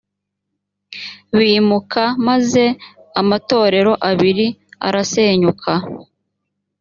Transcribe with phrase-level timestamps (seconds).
[1.37, 2.63] bimuka maze
[3.21, 4.45] amatorero abiri
[4.87, 5.71] arasenyuka